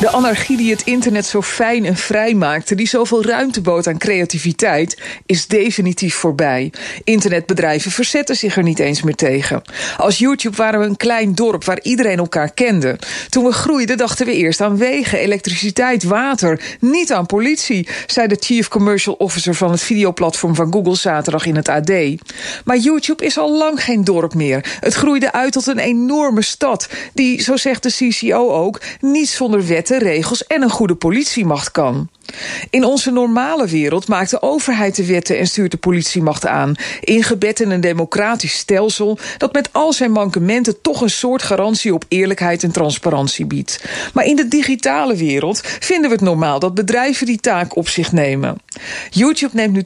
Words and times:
De 0.00 0.10
anarchie 0.10 0.56
die 0.56 0.70
het 0.70 0.82
internet 0.82 1.26
zo 1.26 1.42
fijn 1.42 1.84
en 1.84 1.96
vrij 1.96 2.34
maakte, 2.34 2.74
die 2.74 2.88
zoveel 2.88 3.24
ruimte 3.24 3.60
bood 3.60 3.86
aan 3.86 3.98
creativiteit, 3.98 5.02
is 5.26 5.46
definitief 5.46 6.14
voorbij. 6.14 6.72
Internetbedrijven 7.04 7.90
verzetten 7.90 8.36
zich 8.36 8.56
er 8.56 8.62
niet 8.62 8.78
eens 8.78 9.02
meer 9.02 9.14
tegen. 9.14 9.62
Als 9.96 10.18
YouTube 10.18 10.56
waren 10.56 10.80
we 10.80 10.86
een 10.86 10.96
klein 10.96 11.34
dorp 11.34 11.64
waar 11.64 11.80
iedereen 11.82 12.18
elkaar 12.18 12.52
kende. 12.52 12.98
Toen 13.28 13.44
we 13.44 13.52
groeiden 13.52 13.96
dachten 13.96 14.26
we 14.26 14.34
eerst 14.34 14.60
aan 14.60 14.76
wegen, 14.76 15.18
elektriciteit, 15.18 16.02
water, 16.02 16.60
niet 16.80 17.12
aan 17.12 17.26
politie, 17.26 17.88
zei 18.06 18.26
de 18.26 18.36
Chief 18.40 18.68
Commercial 18.68 19.14
Officer 19.14 19.54
van 19.54 19.70
het 19.70 19.82
videoplatform 19.82 20.54
van 20.54 20.72
Google 20.72 20.96
zaterdag 20.96 21.46
in 21.46 21.56
het 21.56 21.68
AD. 21.68 21.92
Maar 22.64 22.76
YouTube 22.76 23.24
is 23.24 23.38
al 23.38 23.56
lang 23.56 23.84
geen 23.84 24.04
dorp 24.04 24.34
meer. 24.34 24.78
Het 24.80 24.94
groeide 24.94 25.32
uit 25.32 25.52
tot 25.52 25.66
een 25.66 25.78
enorme 25.78 26.42
stad, 26.42 26.88
die, 27.14 27.42
zo 27.42 27.56
zegt 27.56 27.82
de 27.82 27.92
CCO 27.92 28.50
ook, 28.50 28.80
niet 29.00 29.28
zonder 29.28 29.66
wet 29.66 29.86
regels 29.96 30.46
en 30.46 30.62
een 30.62 30.70
goede 30.70 30.94
politiemacht 30.94 31.70
kan. 31.70 32.08
In 32.70 32.84
onze 32.84 33.10
normale 33.10 33.66
wereld 33.66 34.08
maakt 34.08 34.30
de 34.30 34.42
overheid 34.42 34.96
de 34.96 35.06
wetten 35.06 35.38
en 35.38 35.46
stuurt 35.46 35.70
de 35.70 35.76
politiemacht 35.76 36.46
aan, 36.46 36.74
ingebed 37.00 37.60
in 37.60 37.70
een 37.70 37.80
democratisch 37.80 38.52
stelsel 38.52 39.18
dat 39.38 39.52
met 39.52 39.68
al 39.72 39.92
zijn 39.92 40.12
mankementen 40.12 40.80
toch 40.80 41.00
een 41.00 41.10
soort 41.10 41.42
garantie 41.42 41.94
op 41.94 42.04
eerlijkheid 42.08 42.62
en 42.62 42.72
transparantie 42.72 43.46
biedt. 43.46 43.84
Maar 44.12 44.24
in 44.24 44.36
de 44.36 44.48
digitale 44.48 45.16
wereld 45.16 45.60
vinden 45.64 46.10
we 46.10 46.16
het 46.16 46.24
normaal 46.24 46.58
dat 46.58 46.74
bedrijven 46.74 47.26
die 47.26 47.40
taak 47.40 47.76
op 47.76 47.88
zich 47.88 48.12
nemen. 48.12 48.56
YouTube 49.10 49.56
neemt 49.56 49.72
nu 49.72 49.84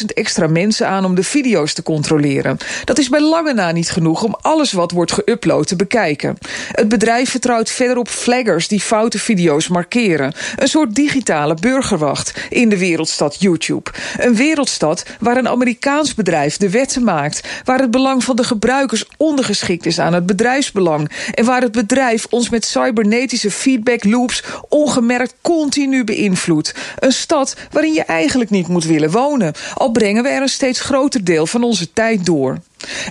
10.000 0.00 0.04
extra 0.14 0.46
mensen 0.46 0.88
aan 0.88 1.04
om 1.04 1.14
de 1.14 1.22
video's 1.22 1.72
te 1.72 1.82
controleren. 1.82 2.56
Dat 2.84 2.98
is 2.98 3.08
bij 3.08 3.20
lange 3.20 3.54
na 3.54 3.72
niet 3.72 3.90
genoeg 3.90 4.22
om 4.22 4.36
alles 4.40 4.72
wat 4.72 4.90
wordt 4.90 5.12
geüpload 5.12 5.66
te 5.66 5.76
bekijken. 5.76 6.38
Het 6.72 6.88
bedrijf 6.88 7.30
vertrouwt 7.30 7.70
verder 7.70 7.96
op 7.96 8.08
flaggers 8.08 8.68
die 8.68 8.80
foute 8.80 9.18
video's 9.18 9.68
markeren. 9.68 10.32
Een 10.56 10.68
soort 10.68 10.94
digitale 10.94 11.54
burgerwacht 11.66 12.32
in 12.48 12.68
de 12.68 12.78
wereldstad 12.78 13.36
YouTube. 13.38 13.90
Een 14.18 14.34
wereldstad 14.34 15.04
waar 15.20 15.36
een 15.36 15.48
Amerikaans 15.48 16.14
bedrijf 16.14 16.56
de 16.56 16.70
wetten 16.70 17.04
maakt, 17.04 17.48
waar 17.64 17.78
het 17.78 17.90
belang 17.90 18.24
van 18.24 18.36
de 18.36 18.44
gebruikers 18.44 19.04
ondergeschikt 19.16 19.86
is 19.86 19.98
aan 19.98 20.12
het 20.12 20.26
bedrijfsbelang 20.26 21.10
en 21.34 21.44
waar 21.44 21.62
het 21.62 21.72
bedrijf 21.72 22.26
ons 22.30 22.48
met 22.48 22.64
cybernetische 22.64 23.50
feedback 23.50 24.04
loops 24.04 24.42
ongemerkt 24.68 25.34
continu 25.40 26.04
beïnvloedt. 26.04 26.74
Een 26.98 27.12
stad 27.12 27.56
waarin 27.70 27.92
je 27.92 28.04
eigenlijk 28.04 28.50
niet 28.50 28.68
moet 28.68 28.84
willen 28.84 29.10
wonen, 29.10 29.52
al 29.74 29.90
brengen 29.90 30.22
we 30.22 30.28
er 30.28 30.42
een 30.42 30.48
steeds 30.48 30.80
groter 30.80 31.24
deel 31.24 31.46
van 31.46 31.62
onze 31.62 31.92
tijd 31.92 32.26
door. 32.26 32.58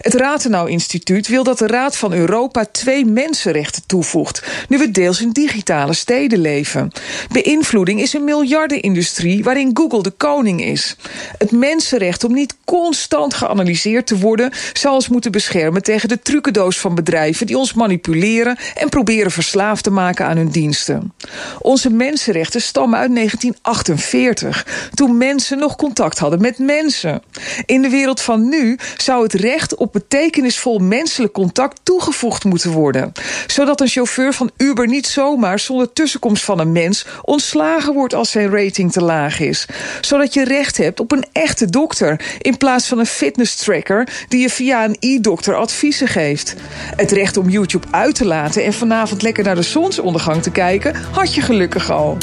Het 0.02 0.14
Rathenau 0.14 0.70
Instituut 0.70 1.28
wil 1.28 1.44
dat 1.44 1.58
de 1.58 1.68
Raad 1.68 1.98
van 1.98 2.14
Europa 2.14 2.66
twee 2.66 3.06
mensenrechten 3.06 3.84
toevoegt, 3.86 4.44
nu 4.67 4.78
we 4.78 4.92
deels 4.92 5.22
in 5.22 5.30
digitale 5.30 5.94
steden 5.94 6.40
leven. 6.40 6.92
Beïnvloeding 7.32 8.02
is 8.02 8.14
een 8.14 8.23
miljardenindustrie 8.23 9.44
waarin 9.44 9.70
Google 9.73 10.04
de 10.04 10.12
koning 10.12 10.64
is. 10.64 10.95
Het 11.38 11.52
mensenrecht 11.52 12.23
om 12.23 12.34
niet 12.34 12.56
constant 12.66 13.34
geanalyseerd 13.34 14.08
te 14.08 14.17
worden, 14.17 14.52
zal 14.73 14.94
ons 14.94 15.08
moeten 15.08 15.32
beschermen 15.32 15.84
tegen 15.84 16.10
de 16.10 16.20
trucendoos 16.20 16.80
van 16.80 16.95
bedrijven 16.95 17.45
die 17.45 17.58
ons 17.58 17.73
manipuleren 17.73 18.58
en 18.76 18.89
proberen 18.89 19.32
verslaafd 19.32 19.83
te 19.83 19.89
maken 19.89 20.26
aan 20.26 20.38
hun 20.38 20.49
diensten. 20.49 21.14
Onze 21.60 21.89
mensenrechten 21.89 22.61
stammen 22.61 22.99
uit 22.99 23.16
1948, 23.16 24.89
toen 24.94 25.17
mensen 25.17 25.58
nog 25.58 25.76
contact 25.76 26.20
hadden 26.20 26.42
met 26.42 26.58
mensen. 26.60 27.22
In 27.66 27.82
de 27.82 27.89
wereld 27.89 28.22
van 28.22 28.49
nu 28.49 28.78
zou 28.98 29.23
het 29.23 29.33
recht 29.33 29.64
op 29.73 29.93
betekenisvol 29.93 30.77
menselijk 30.77 31.33
contact 31.33 31.80
toegevoegd 31.83 32.43
moeten 32.43 32.71
worden. 32.71 33.11
Zodat 33.48 33.81
een 33.81 33.87
chauffeur 33.87 34.33
van 34.33 34.52
Uber 34.58 34.87
niet 34.87 35.08
zomaar 35.08 35.59
zonder 35.59 35.93
tussenkomst 35.93 36.43
van 36.43 36.59
een 36.59 36.71
mens 36.71 37.05
ontslagen 37.21 37.93
wordt 37.93 38.14
als 38.14 38.31
zijn 38.31 38.49
rating 38.49 38.92
te 38.92 39.02
laag 39.02 39.39
is. 39.39 39.65
Zodat 40.02 40.33
je 40.33 40.43
recht 40.43 40.77
hebt 40.77 40.99
op 40.99 41.11
een 41.11 41.25
echte 41.31 41.70
dokter 41.70 42.21
in 42.42 42.58
plaats 42.58 42.87
van 42.87 42.99
een 42.99 43.05
fitness 43.05 43.55
tracker 43.55 44.25
die 44.27 44.42
je 44.42 44.49
via 44.49 44.86
een 44.86 44.98
e-dokter 44.99 45.55
adviezen 45.55 46.08
geeft. 46.08 46.55
Het 46.95 47.11
recht 47.11 47.37
om 47.37 47.49
YouTube 47.49 47.87
uit 47.92 48.15
te 48.15 48.25
laten 48.25 48.64
en 48.64 48.73
vanavond 48.73 49.21
lekker 49.21 49.43
naar 49.43 49.55
de 49.55 49.61
zonsondergang 49.61 50.43
te 50.43 50.52
kijken 50.52 50.95
had 51.11 51.36
je 51.36 51.42
gelukkig 51.42 51.92
al. 51.92 52.17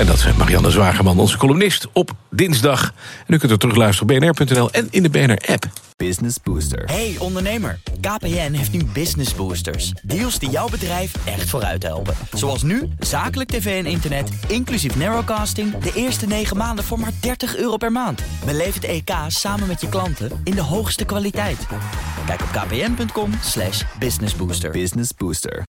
En 0.00 0.06
dat 0.06 0.16
is 0.16 0.32
Marianne 0.32 0.70
Zwagerman, 0.70 1.18
onze 1.18 1.36
columnist, 1.36 1.88
op 1.92 2.12
dinsdag. 2.30 2.92
En 3.26 3.34
u 3.34 3.38
kunt 3.38 3.52
er 3.52 3.58
terugluisteren 3.58 4.14
op 4.14 4.20
bnr.nl 4.20 4.70
en 4.70 4.86
in 4.90 5.02
de 5.02 5.10
BNR-app. 5.10 5.66
Business 5.96 6.36
Booster. 6.42 6.84
Hey 6.84 7.16
ondernemer, 7.18 7.80
KPN 8.00 8.52
heeft 8.52 8.72
nu 8.72 8.84
Business 8.84 9.34
Boosters. 9.34 9.92
Deals 10.02 10.38
die 10.38 10.50
jouw 10.50 10.68
bedrijf 10.68 11.12
echt 11.24 11.50
vooruit 11.50 11.82
helpen. 11.82 12.14
Zoals 12.32 12.62
nu, 12.62 12.88
zakelijk 12.98 13.50
tv 13.50 13.84
en 13.84 13.90
internet, 13.90 14.30
inclusief 14.48 14.96
narrowcasting... 14.96 15.78
de 15.78 15.92
eerste 15.94 16.26
9 16.26 16.56
maanden 16.56 16.84
voor 16.84 17.00
maar 17.00 17.12
30 17.20 17.56
euro 17.56 17.76
per 17.76 17.92
maand. 17.92 18.22
Beleef 18.44 18.74
het 18.74 18.84
EK 18.84 19.10
samen 19.26 19.66
met 19.66 19.80
je 19.80 19.88
klanten 19.88 20.40
in 20.44 20.54
de 20.54 20.62
hoogste 20.62 21.04
kwaliteit. 21.04 21.66
Kijk 22.26 22.40
op 22.40 22.48
kpn.com 22.52 23.30
slash 23.42 23.82
businessbooster. 23.98 24.70
Business 24.70 25.10
Booster. 25.16 25.62